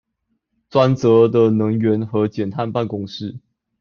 [0.71, 3.37] 專責的能源和減碳辦公室